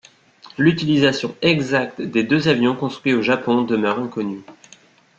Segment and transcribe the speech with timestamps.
[0.57, 4.41] L'utilisation exacte des deux avions construits au Japon demeure inconnue.